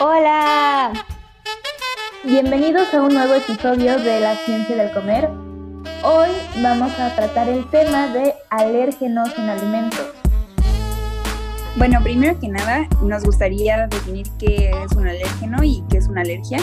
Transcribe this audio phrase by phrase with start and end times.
[0.00, 0.92] Hola.
[2.24, 5.28] Bienvenidos a un nuevo episodio de La Ciencia del Comer.
[6.02, 6.30] Hoy
[6.60, 10.12] vamos a tratar el tema de alérgenos en alimentos.
[11.76, 16.22] Bueno, primero que nada, nos gustaría definir qué es un alérgeno y qué es una
[16.22, 16.58] alergia.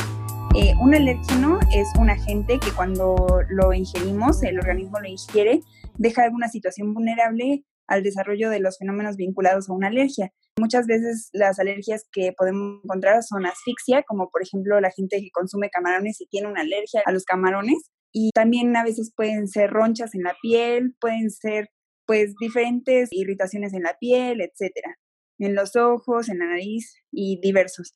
[0.54, 5.62] Eh, un alérgeno es un agente que cuando lo ingerimos, el organismo lo ingiere,
[5.98, 10.32] deja alguna situación vulnerable al desarrollo de los fenómenos vinculados a una alergia.
[10.60, 15.30] Muchas veces las alergias que podemos encontrar son asfixia, como por ejemplo la gente que
[15.32, 17.90] consume camarones y tiene una alergia a los camarones.
[18.14, 21.70] Y también a veces pueden ser ronchas en la piel, pueden ser
[22.06, 24.98] pues diferentes irritaciones en la piel, etcétera,
[25.40, 27.94] en los ojos, en la nariz y diversos.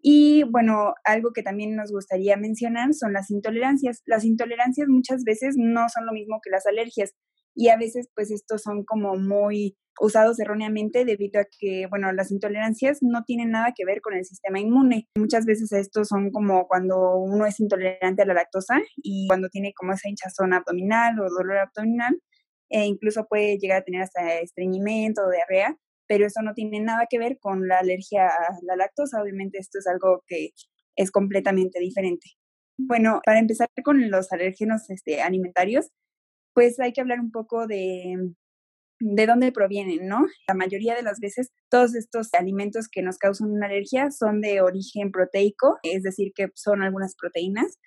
[0.00, 4.02] Y bueno, algo que también nos gustaría mencionar son las intolerancias.
[4.06, 7.14] Las intolerancias muchas veces no son lo mismo que las alergias
[7.58, 12.30] y a veces pues estos son como muy usados erróneamente debido a que, bueno, las
[12.30, 15.08] intolerancias no tienen nada que ver con el sistema inmune.
[15.16, 19.72] Muchas veces estos son como cuando uno es intolerante a la lactosa y cuando tiene
[19.74, 22.16] como esa hinchazón abdominal o dolor abdominal,
[22.70, 27.06] e incluso puede llegar a tener hasta estreñimiento o diarrea, pero eso no tiene nada
[27.10, 29.20] que ver con la alergia a la lactosa.
[29.20, 30.50] Obviamente esto es algo que
[30.94, 32.26] es completamente diferente.
[32.78, 35.90] Bueno, para empezar con los alérgenos este, alimentarios,
[36.58, 38.32] pues hay que hablar un poco de,
[38.98, 40.26] de dónde provienen, ¿no?
[40.48, 44.60] La mayoría de las veces todos estos alimentos que nos causan una alergia son de
[44.60, 47.78] origen proteico, es decir, que son algunas proteínas.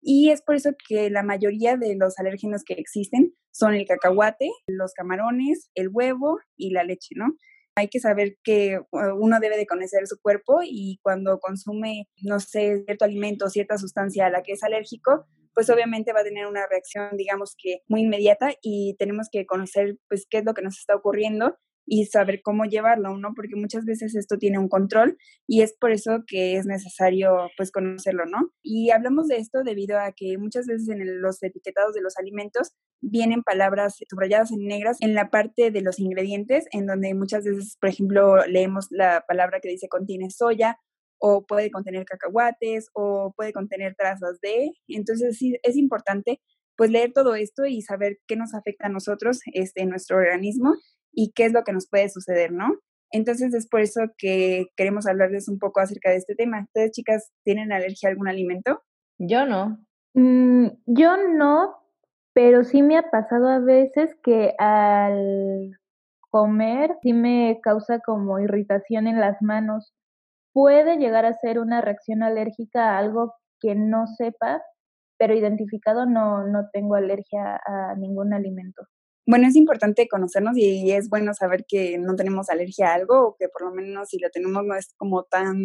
[0.00, 4.48] Y es por eso que la mayoría de los alérgenos que existen son el cacahuate,
[4.68, 7.34] los camarones, el huevo y la leche, ¿no?
[7.80, 12.38] Hay que saber que uh, uno debe de conocer su cuerpo y cuando consume, no
[12.38, 16.24] sé, cierto alimento o cierta sustancia a la que es alérgico, pues obviamente va a
[16.24, 20.52] tener una reacción, digamos que muy inmediata y tenemos que conocer pues qué es lo
[20.52, 21.56] que nos está ocurriendo
[21.86, 23.32] y saber cómo llevarlo, ¿no?
[23.34, 27.72] Porque muchas veces esto tiene un control y es por eso que es necesario pues
[27.72, 28.52] conocerlo, ¿no?
[28.62, 32.74] Y hablamos de esto debido a que muchas veces en los etiquetados de los alimentos
[33.00, 37.76] vienen palabras subrayadas en negras en la parte de los ingredientes, en donde muchas veces,
[37.80, 40.78] por ejemplo, leemos la palabra que dice contiene soya
[41.18, 44.72] o puede contener cacahuates o puede contener trazas de.
[44.88, 46.40] Entonces sí, es importante
[46.76, 50.76] pues leer todo esto y saber qué nos afecta a nosotros, este, nuestro organismo
[51.12, 52.78] y qué es lo que nos puede suceder, ¿no?
[53.12, 56.62] Entonces es por eso que queremos hablarles un poco acerca de este tema.
[56.62, 58.82] ¿Ustedes, chicas, tienen alergia a algún alimento?
[59.18, 59.84] Yo no.
[60.14, 61.79] Mm, yo no,
[62.34, 65.72] pero sí me ha pasado a veces que al
[66.30, 69.92] comer sí me causa como irritación en las manos
[70.52, 74.62] puede llegar a ser una reacción alérgica a algo que no sepa,
[75.18, 78.82] pero identificado no, no tengo alergia a ningún alimento.
[79.26, 83.36] Bueno, es importante conocernos y es bueno saber que no tenemos alergia a algo o
[83.38, 85.56] que por lo menos si lo tenemos no es como tan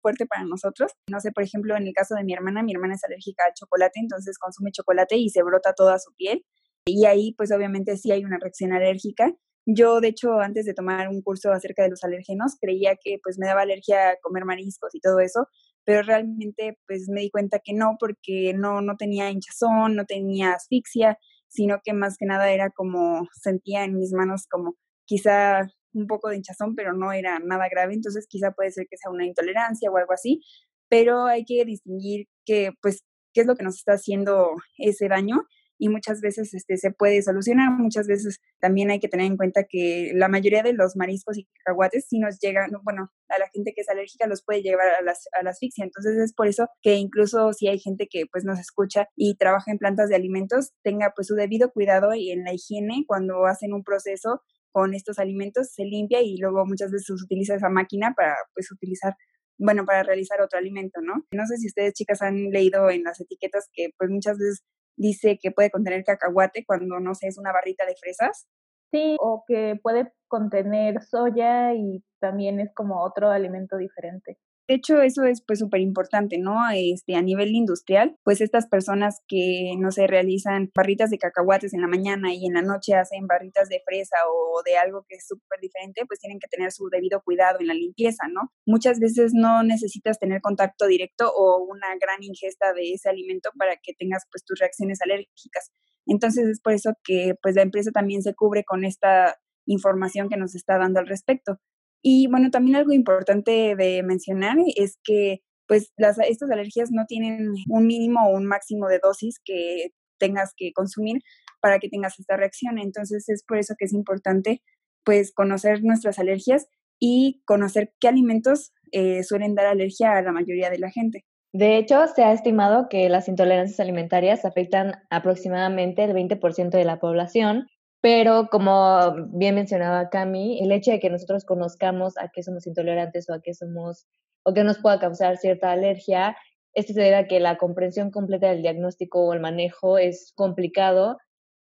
[0.00, 0.92] fuerte para nosotros.
[1.10, 3.54] No sé, por ejemplo, en el caso de mi hermana, mi hermana es alérgica al
[3.54, 6.44] chocolate, entonces consume chocolate y se brota toda su piel.
[6.86, 9.34] Y ahí pues obviamente sí hay una reacción alérgica
[9.70, 13.38] yo, de hecho, antes de tomar un curso acerca de los alérgenos, creía que pues
[13.38, 15.46] me daba alergia a comer mariscos y todo eso,
[15.84, 20.52] pero realmente pues me di cuenta que no, porque no, no tenía hinchazón, no tenía
[20.52, 24.74] asfixia, sino que más que nada era como sentía en mis manos como
[25.06, 28.96] quizá un poco de hinchazón, pero no era nada grave, entonces quizá puede ser que
[28.98, 30.40] sea una intolerancia o algo así,
[30.88, 35.42] pero hay que distinguir que pues qué es lo que nos está haciendo ese daño
[35.78, 37.70] y muchas veces este, se puede solucionar.
[37.72, 41.46] Muchas veces también hay que tener en cuenta que la mayoría de los mariscos y
[41.64, 45.02] cacahuates si nos llegan, bueno, a la gente que es alérgica los puede llevar a,
[45.02, 45.84] las, la asfixia.
[45.84, 49.70] Entonces es por eso que incluso si hay gente que pues nos escucha y trabaja
[49.70, 53.72] en plantas de alimentos, tenga pues su debido cuidado y en la higiene cuando hacen
[53.72, 58.36] un proceso con estos alimentos se limpia y luego muchas veces utiliza esa máquina para
[58.54, 59.14] pues utilizar
[59.58, 61.26] bueno, para realizar otro alimento, ¿no?
[61.32, 64.62] No sé si ustedes chicas han leído en las etiquetas que pues muchas veces
[64.98, 68.46] dice que puede contener cacahuate cuando no sé, es una barrita de fresas.
[68.90, 74.38] Sí, o que puede contener soya y también es como otro alimento diferente.
[74.68, 76.58] De hecho, eso es pues súper importante, ¿no?
[76.74, 81.80] Este, a nivel industrial, pues estas personas que, no sé, realizan barritas de cacahuates en
[81.80, 85.26] la mañana y en la noche hacen barritas de fresa o de algo que es
[85.26, 88.52] súper diferente, pues tienen que tener su debido cuidado en la limpieza, ¿no?
[88.66, 93.76] Muchas veces no necesitas tener contacto directo o una gran ingesta de ese alimento para
[93.82, 95.72] que tengas pues tus reacciones alérgicas.
[96.04, 100.36] Entonces es por eso que pues la empresa también se cubre con esta información que
[100.36, 101.58] nos está dando al respecto.
[102.02, 107.52] Y bueno, también algo importante de mencionar es que pues las, estas alergias no tienen
[107.68, 111.20] un mínimo o un máximo de dosis que tengas que consumir
[111.60, 112.78] para que tengas esta reacción.
[112.78, 114.62] Entonces es por eso que es importante
[115.04, 116.66] pues conocer nuestras alergias
[117.00, 121.24] y conocer qué alimentos eh, suelen dar alergia a la mayoría de la gente.
[121.52, 127.00] De hecho, se ha estimado que las intolerancias alimentarias afectan aproximadamente el 20% de la
[127.00, 127.68] población,
[128.00, 133.28] pero como bien mencionaba Cami, el hecho de que nosotros conozcamos a qué somos intolerantes
[133.28, 134.06] o a qué somos
[134.44, 136.36] o que nos pueda causar cierta alergia,
[136.74, 141.18] esto se debe a que la comprensión completa del diagnóstico o el manejo es complicado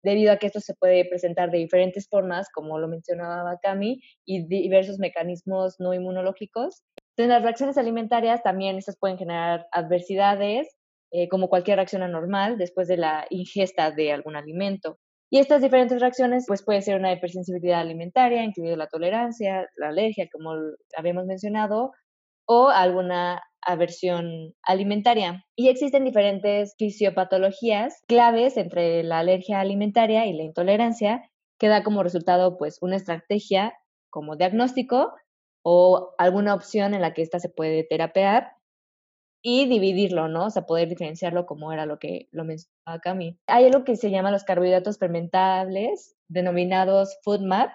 [0.02, 4.46] debido a que esto se puede presentar de diferentes formas, como lo mencionaba Cami, y
[4.46, 6.84] diversos mecanismos no inmunológicos.
[7.16, 10.68] En las reacciones alimentarias también estas pueden generar adversidades,
[11.12, 14.98] eh, como cualquier reacción anormal después de la ingesta de algún alimento.
[15.30, 20.28] Y estas diferentes reacciones, pues puede ser una hipersensibilidad alimentaria, incluida la tolerancia, la alergia,
[20.30, 20.54] como
[20.96, 21.92] habíamos mencionado,
[22.46, 25.44] o alguna aversión alimentaria.
[25.54, 31.22] Y existen diferentes fisiopatologías claves entre la alergia alimentaria y la intolerancia,
[31.60, 33.74] que da como resultado pues una estrategia
[34.10, 35.14] como diagnóstico
[35.62, 38.52] o alguna opción en la que ésta se puede terapear
[39.42, 40.46] y dividirlo, ¿no?
[40.46, 43.38] O sea, poder diferenciarlo como era lo que lo mencionaba Cami.
[43.46, 47.70] Hay algo que se llama los carbohidratos fermentables, denominados FoodMap,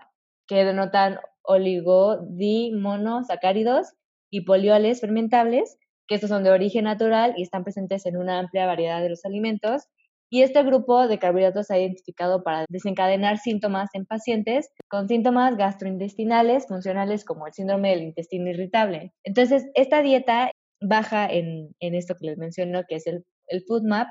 [0.47, 3.93] que denotan oligodimonosacáridos
[4.29, 8.67] y polioles fermentables, que estos son de origen natural y están presentes en una amplia
[8.67, 9.83] variedad de los alimentos.
[10.29, 15.55] Y este grupo de carbohidratos se ha identificado para desencadenar síntomas en pacientes con síntomas
[15.55, 19.13] gastrointestinales funcionales como el síndrome del intestino irritable.
[19.23, 20.51] Entonces, esta dieta
[20.87, 24.07] baja en, esto que les menciono, que es el, el Food Map,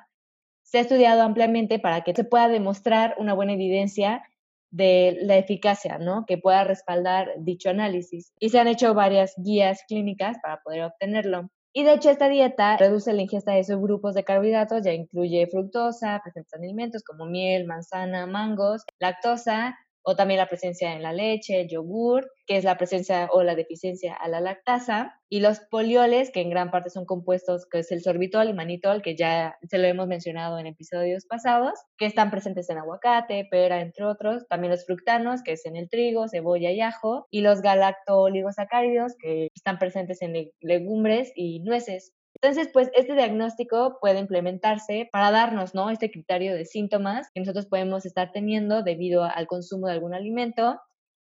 [0.62, 4.22] se ha estudiado ampliamente para que se pueda demostrar una buena evidencia
[4.70, 6.24] de la eficacia, ¿no?
[6.26, 8.32] Que pueda respaldar dicho análisis.
[8.40, 11.48] Y se han hecho varias guías clínicas para poder obtenerlo.
[11.72, 16.20] Y de hecho esta dieta reduce la ingesta de subgrupos de carbohidratos, ya incluye fructosa,
[16.22, 21.66] presentes en alimentos como miel, manzana, mangos, lactosa, o también la presencia en la leche,
[21.66, 26.42] yogur, que es la presencia o la deficiencia a la lactasa, y los polioles, que
[26.42, 29.88] en gran parte son compuestos, que es el sorbitol y manitol, que ya se lo
[29.88, 34.86] hemos mencionado en episodios pasados, que están presentes en aguacate, pera, entre otros, también los
[34.86, 40.22] fructanos, que es en el trigo, cebolla y ajo, y los galacto-oligosacáridos, que están presentes
[40.22, 42.12] en legumbres y nueces.
[42.44, 45.88] Entonces, pues este diagnóstico puede implementarse para darnos, ¿no?
[45.88, 50.78] Este criterio de síntomas que nosotros podemos estar teniendo debido al consumo de algún alimento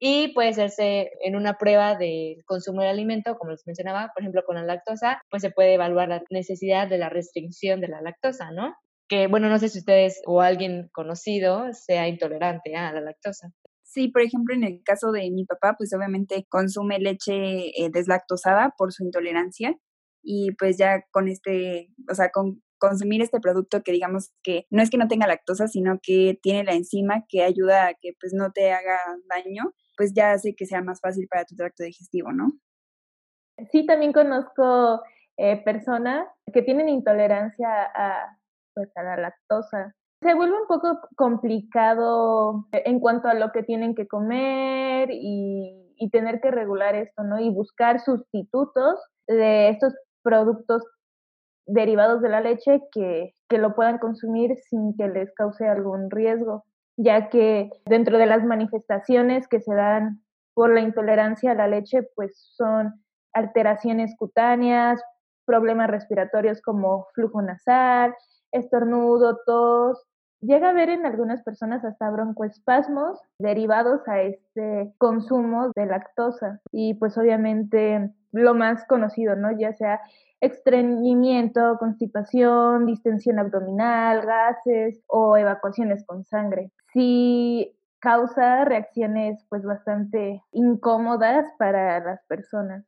[0.00, 4.42] y puede hacerse en una prueba del consumo del alimento, como les mencionaba, por ejemplo,
[4.44, 8.50] con la lactosa, pues se puede evaluar la necesidad de la restricción de la lactosa,
[8.50, 8.74] ¿no?
[9.08, 13.50] Que, bueno, no sé si ustedes o alguien conocido sea intolerante a la lactosa.
[13.84, 18.74] Sí, por ejemplo, en el caso de mi papá, pues obviamente consume leche eh, deslactosada
[18.76, 19.76] por su intolerancia
[20.26, 24.82] y pues ya con este, o sea, con consumir este producto que digamos que no
[24.82, 28.34] es que no tenga lactosa, sino que tiene la enzima que ayuda a que pues
[28.34, 28.98] no te haga
[29.30, 32.52] daño, pues ya hace que sea más fácil para tu tracto digestivo, ¿no?
[33.70, 35.00] Sí, también conozco
[35.38, 38.36] eh, personas que tienen intolerancia a,
[38.74, 39.94] pues, a la lactosa.
[40.22, 46.10] Se vuelve un poco complicado en cuanto a lo que tienen que comer y, y
[46.10, 47.38] tener que regular esto, ¿no?
[47.38, 49.94] Y buscar sustitutos de estos
[50.26, 50.82] productos
[51.66, 56.64] derivados de la leche que, que lo puedan consumir sin que les cause algún riesgo,
[56.96, 60.20] ya que dentro de las manifestaciones que se dan
[60.54, 65.00] por la intolerancia a la leche, pues son alteraciones cutáneas,
[65.44, 68.12] problemas respiratorios como flujo nasal,
[68.50, 70.04] estornudo, tos.
[70.40, 76.60] Llega a haber en algunas personas hasta broncoespasmos derivados a este consumo de lactosa.
[76.72, 79.58] Y pues obviamente lo más conocido, ¿no?
[79.58, 80.00] Ya sea
[80.40, 86.70] estreñimiento, constipación, distensión abdominal, gases o evacuaciones con sangre.
[86.92, 92.84] Sí causa reacciones pues bastante incómodas para las personas.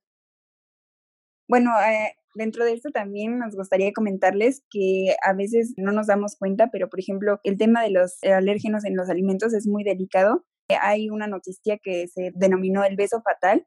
[1.49, 6.37] Bueno, eh, dentro de esto también nos gustaría comentarles que a veces no nos damos
[6.37, 10.45] cuenta, pero por ejemplo, el tema de los alérgenos en los alimentos es muy delicado.
[10.83, 13.67] Hay una noticia que se denominó el beso fatal,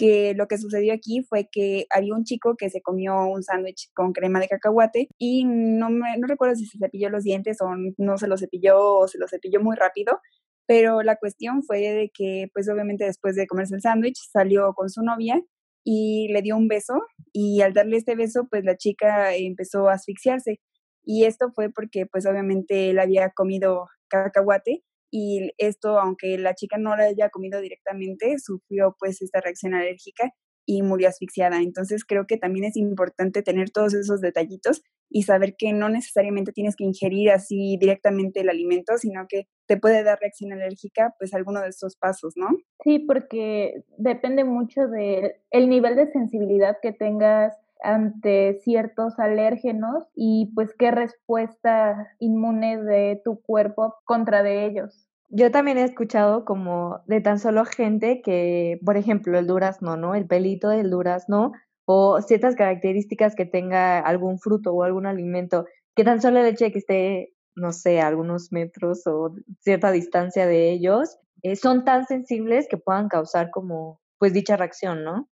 [0.00, 3.90] que lo que sucedió aquí fue que había un chico que se comió un sándwich
[3.92, 7.68] con crema de cacahuate y no, me, no recuerdo si se cepilló los dientes o
[7.98, 10.18] no se los cepilló o se los cepilló muy rápido,
[10.66, 14.88] pero la cuestión fue de que pues obviamente después de comerse el sándwich salió con
[14.88, 15.42] su novia
[15.84, 19.94] y le dio un beso y al darle este beso pues la chica empezó a
[19.94, 20.60] asfixiarse
[21.04, 26.78] y esto fue porque pues obviamente él había comido cacahuate y esto, aunque la chica
[26.78, 30.32] no la haya comido directamente, sufrió pues esta reacción alérgica
[30.66, 31.60] y murió asfixiada.
[31.60, 36.52] Entonces creo que también es importante tener todos esos detallitos y saber que no necesariamente
[36.52, 41.34] tienes que ingerir así directamente el alimento, sino que te puede dar reacción alérgica pues
[41.34, 42.48] alguno de estos pasos, ¿no?
[42.84, 50.52] Sí, porque depende mucho del el nivel de sensibilidad que tengas ante ciertos alérgenos y
[50.54, 55.06] pues qué respuesta inmune de tu cuerpo contra de ellos.
[55.28, 60.16] Yo también he escuchado como de tan solo gente que, por ejemplo, el durazno, ¿no?
[60.16, 61.52] El pelito del durazno
[61.84, 66.64] o ciertas características que tenga algún fruto o algún alimento, que tan solo el hecho
[66.64, 71.84] de que esté, no sé, a algunos metros o cierta distancia de ellos, eh, son
[71.84, 75.29] tan sensibles que puedan causar como, pues, dicha reacción, ¿no?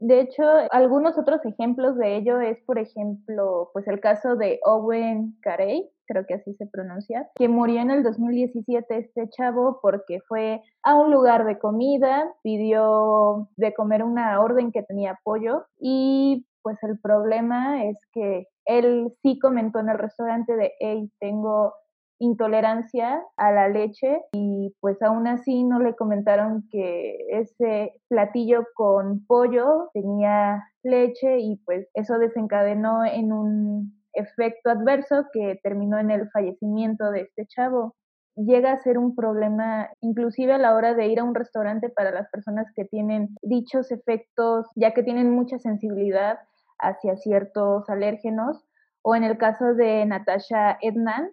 [0.00, 5.36] De hecho, algunos otros ejemplos de ello es, por ejemplo, pues el caso de Owen
[5.40, 10.62] Carey, creo que así se pronuncia, que murió en el 2017 este chavo porque fue
[10.82, 16.82] a un lugar de comida, pidió de comer una orden que tenía pollo y pues
[16.82, 21.74] el problema es que él sí comentó en el restaurante de, hey, tengo
[22.18, 29.24] intolerancia a la leche y pues aún así no le comentaron que ese platillo con
[29.26, 36.28] pollo tenía leche y pues eso desencadenó en un efecto adverso que terminó en el
[36.30, 37.94] fallecimiento de este chavo.
[38.34, 42.10] Llega a ser un problema inclusive a la hora de ir a un restaurante para
[42.10, 46.38] las personas que tienen dichos efectos, ya que tienen mucha sensibilidad
[46.78, 48.64] hacia ciertos alérgenos,
[49.02, 51.30] o en el caso de Natasha Ednan,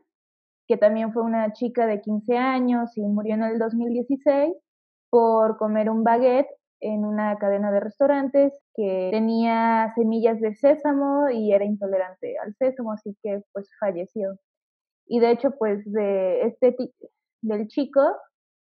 [0.68, 4.54] que también fue una chica de 15 años y murió en el 2016
[5.10, 6.50] por comer un baguette
[6.82, 12.92] en una cadena de restaurantes que tenía semillas de sésamo y era intolerante al sésamo,
[12.92, 14.38] así que pues falleció.
[15.08, 16.76] Y de hecho, pues de este
[17.42, 18.02] del chico,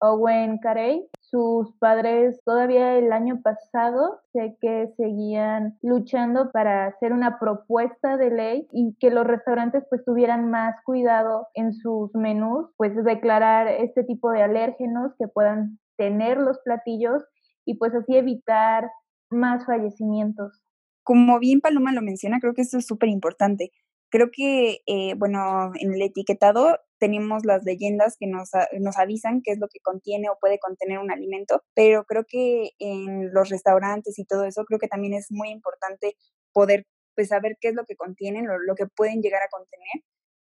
[0.00, 7.38] Owen Carey, sus padres todavía el año pasado sé que seguían luchando para hacer una
[7.38, 12.92] propuesta de ley y que los restaurantes pues tuvieran más cuidado en sus menús, pues
[13.04, 17.24] declarar este tipo de alérgenos que puedan tener los platillos
[17.64, 18.90] y pues así evitar
[19.30, 20.62] más fallecimientos.
[21.02, 23.72] Como bien Paloma lo menciona, creo que esto es súper importante.
[24.10, 29.52] Creo que, eh, bueno, en el etiquetado tenemos las leyendas que nos, nos avisan qué
[29.52, 34.18] es lo que contiene o puede contener un alimento, pero creo que en los restaurantes
[34.18, 36.16] y todo eso, creo que también es muy importante
[36.52, 40.04] poder pues saber qué es lo que contienen, lo, lo que pueden llegar a contener.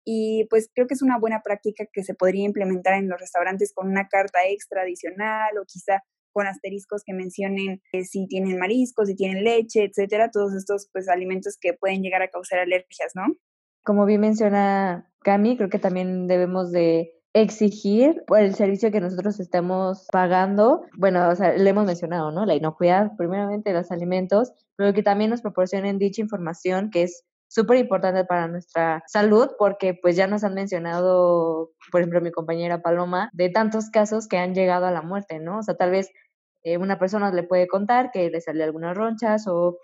[0.05, 3.73] Y pues creo que es una buena práctica que se podría implementar en los restaurantes
[3.73, 9.07] con una carta extra adicional o quizá con asteriscos que mencionen eh, si tienen mariscos,
[9.07, 13.25] si tienen leche, etcétera, todos estos pues alimentos que pueden llegar a causar alergias, ¿no?
[13.83, 19.39] Como bien menciona Cami, creo que también debemos de exigir por el servicio que nosotros
[19.39, 22.45] estemos pagando, bueno, o sea, le hemos mencionado, ¿no?
[22.45, 27.23] La inocuidad, primeramente, de los alimentos, pero que también nos proporcionen dicha información que es
[27.47, 32.81] súper importante para nuestra salud porque pues ya nos han mencionado, por ejemplo, mi compañera
[32.81, 35.59] Paloma, de tantos casos que han llegado a la muerte, ¿no?
[35.59, 36.09] O sea, tal vez
[36.63, 39.77] eh, una persona le puede contar que le salió algunas ronchas o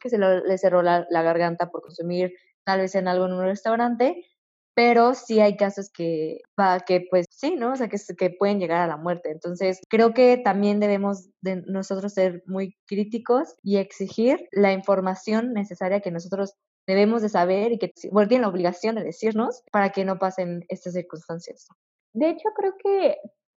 [0.00, 2.32] que se le cerró la, garganta por consumir
[2.66, 4.26] tal vez en algo en un restaurante,
[4.74, 6.40] pero sí hay casos que,
[6.86, 7.72] que pues sí, ¿no?
[7.72, 9.30] O sea, que, que pueden llegar a la muerte.
[9.30, 16.00] Entonces, creo que también debemos de nosotros ser muy críticos y exigir la información necesaria
[16.00, 16.54] que nosotros
[16.86, 20.64] debemos de saber y que bueno, tienen la obligación de decirnos para que no pasen
[20.68, 21.68] estas circunstancias.
[22.12, 23.16] De hecho, creo que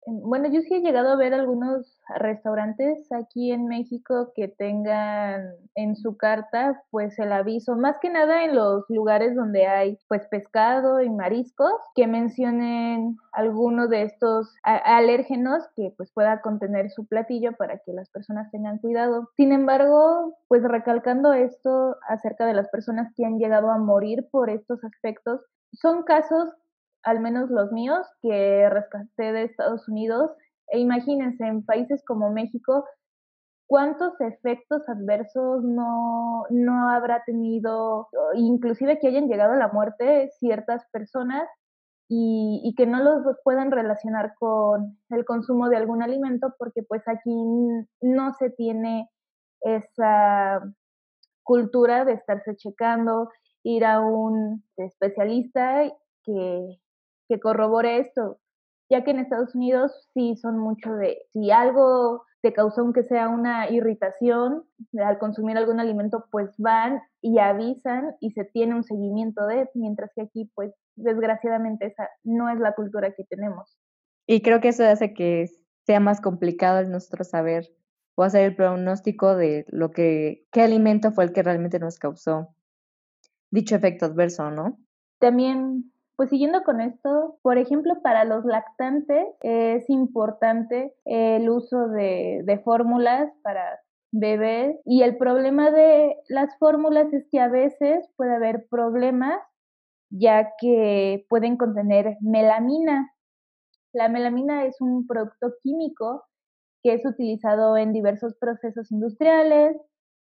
[0.10, 5.98] bueno, yo sí he llegado a ver algunos restaurantes aquí en México que tengan en
[5.98, 11.02] su carta pues el aviso, más que nada en los lugares donde hay pues pescado
[11.02, 17.80] y mariscos, que mencionen alguno de estos alérgenos que pues pueda contener su platillo para
[17.80, 19.30] que las personas tengan cuidado.
[19.36, 24.50] Sin embargo, pues recalcando esto acerca de las personas que han llegado a morir por
[24.50, 25.42] estos aspectos,
[25.74, 26.54] son casos
[27.08, 30.30] al menos los míos, que rescaté de Estados Unidos.
[30.68, 32.84] E imagínense, en países como México,
[33.66, 40.86] cuántos efectos adversos no, no habrá tenido, inclusive que hayan llegado a la muerte ciertas
[40.92, 41.48] personas
[42.10, 47.04] y, y, que no los puedan relacionar con el consumo de algún alimento porque pues
[47.08, 47.34] aquí
[48.02, 49.10] no se tiene
[49.62, 50.62] esa
[51.44, 53.30] cultura de estarse checando,
[53.64, 55.84] ir a un especialista
[56.24, 56.80] que
[57.28, 58.40] que corrobore esto,
[58.90, 63.30] ya que en Estados Unidos sí son mucho de, si algo te causó aunque sea
[63.30, 64.64] una irritación
[65.04, 70.12] al consumir algún alimento, pues van y avisan y se tiene un seguimiento de, mientras
[70.16, 73.78] que aquí pues desgraciadamente esa no es la cultura que tenemos.
[74.28, 75.50] Y creo que eso hace que
[75.86, 77.70] sea más complicado el nuestro saber
[78.16, 82.50] o hacer el pronóstico de lo que, qué alimento fue el que realmente nos causó
[83.52, 84.78] dicho efecto adverso, ¿no?
[85.20, 92.62] También, pues siguiendo con esto, por ejemplo, para los lactantes es importante el uso de,
[92.66, 93.80] fórmulas para
[94.12, 99.40] bebés y el problema de las fórmulas es que a veces puede haber problemas
[100.10, 103.14] ya que pueden contener melamina.
[103.94, 106.24] La melamina es un producto químico
[106.82, 109.76] que es utilizado en diversos procesos industriales,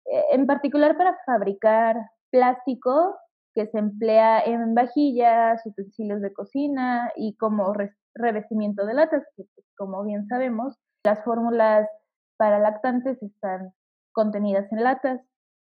[0.05, 1.95] eh, en particular para fabricar
[2.29, 3.15] plástico
[3.53, 7.73] que se emplea en vajillas, utensilios de cocina y como
[8.15, 11.87] revestimiento de latas, pues, como bien sabemos, las fórmulas
[12.37, 13.73] para lactantes están
[14.13, 15.21] contenidas en latas.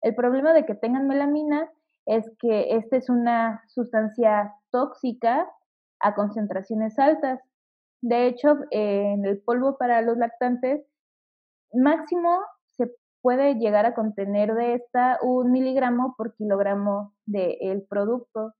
[0.02, 1.70] El problema de que tengan melamina
[2.06, 5.48] es que esta es una sustancia tóxica
[6.00, 7.40] a concentraciones altas.
[8.02, 10.86] De hecho, en el polvo para los lactantes,
[11.74, 12.40] máximo
[13.22, 18.54] puede llegar a contener de esta un miligramo por kilogramo del producto.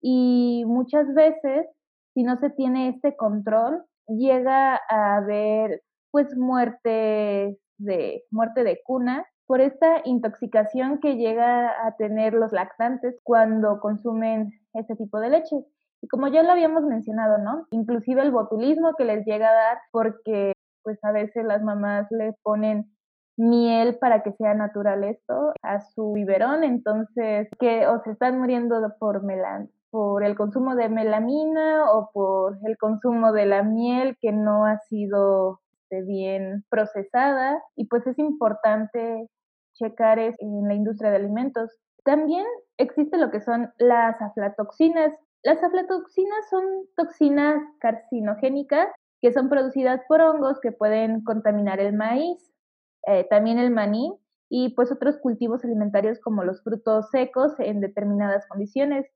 [0.00, 1.66] Y muchas veces,
[2.14, 9.24] si no se tiene este control, llega a haber pues muerte de, muerte de cuna
[9.46, 15.56] por esta intoxicación que llega a tener los lactantes cuando consumen este tipo de leche.
[16.00, 17.66] Y como ya lo habíamos mencionado, ¿no?
[17.70, 22.34] Inclusive el botulismo que les llega a dar porque pues a veces las mamás le
[22.42, 22.91] ponen
[23.36, 29.22] miel para que sea natural esto a su biberón, entonces que o están muriendo por
[29.22, 34.64] melan por el consumo de melamina o por el consumo de la miel que no
[34.64, 35.60] ha sido
[35.92, 39.28] este, bien procesada y pues es importante
[39.74, 41.70] checar en la industria de alimentos.
[42.04, 42.46] También
[42.78, 45.14] existe lo que son las aflatoxinas.
[45.42, 46.64] Las aflatoxinas son
[46.96, 48.88] toxinas carcinogénicas
[49.20, 52.51] que son producidas por hongos que pueden contaminar el maíz,
[53.06, 54.12] eh, también el maní
[54.48, 59.06] y pues otros cultivos alimentarios como los frutos secos en determinadas condiciones.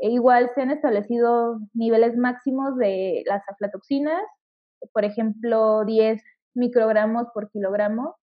[0.00, 4.22] E igual se han establecido niveles máximos de las aflatoxinas,
[4.92, 6.22] por ejemplo, 10
[6.54, 8.16] microgramos por kilogramo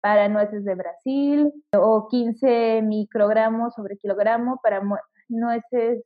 [0.00, 4.82] para nueces de Brasil o 15 microgramos sobre kilogramo para
[5.28, 6.02] nueces,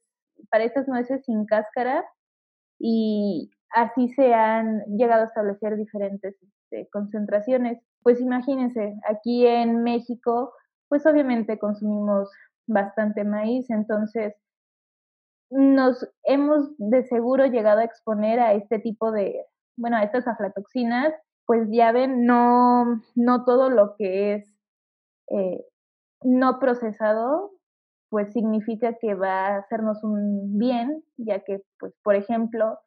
[0.50, 2.04] para estas nueces sin cáscara
[2.78, 6.36] y así se han llegado a establecer diferentes
[6.72, 7.78] este, concentraciones.
[8.02, 10.52] Pues imagínense, aquí en México,
[10.88, 12.30] pues obviamente consumimos
[12.66, 14.34] bastante maíz, entonces
[15.50, 19.44] nos hemos de seguro llegado a exponer a este tipo de,
[19.76, 21.12] bueno, a estas aflatoxinas
[21.44, 24.56] pues ya ven, no, no todo lo que es
[25.28, 25.64] eh,
[26.22, 27.50] no procesado,
[28.08, 32.78] pues significa que va a hacernos un bien, ya que, pues, por ejemplo,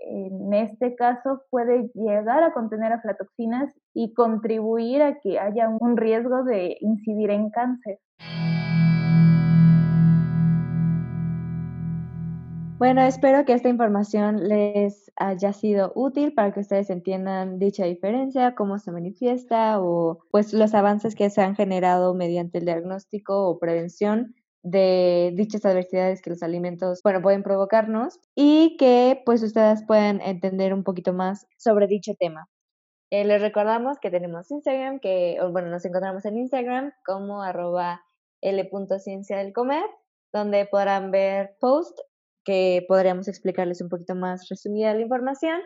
[0.00, 6.42] en este caso puede llegar a contener aflatoxinas y contribuir a que haya un riesgo
[6.44, 7.98] de incidir en cáncer.
[12.80, 18.54] Bueno, espero que esta información les haya sido útil para que ustedes entiendan dicha diferencia,
[18.54, 23.58] cómo se manifiesta o pues los avances que se han generado mediante el diagnóstico o
[23.58, 30.20] prevención de dichas adversidades que los alimentos, bueno, pueden provocarnos y que pues ustedes puedan
[30.20, 32.48] entender un poquito más sobre dicho tema.
[33.10, 38.02] Eh, les recordamos que tenemos Instagram, que, bueno, nos encontramos en Instagram como arroba
[38.40, 39.84] l.ciencia del comer,
[40.32, 42.02] donde podrán ver posts
[42.44, 45.60] que podríamos explicarles un poquito más resumida la información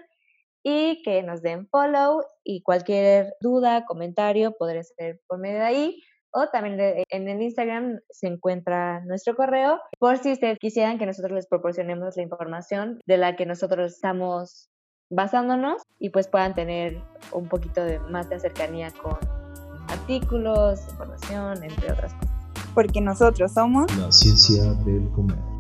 [0.63, 6.03] y que nos den follow y cualquier duda, comentario podría ser por medio de ahí
[6.35, 11.33] o también en el Instagram se encuentra nuestro correo por si ustedes quisieran que nosotros
[11.33, 14.69] les proporcionemos la información de la que nosotros estamos
[15.11, 17.01] basándonos y pues puedan tener
[17.33, 19.17] un poquito de más de cercanía con
[19.89, 22.31] artículos, información, entre otras cosas.
[22.75, 25.54] Porque nosotros somos la ciencia del comer.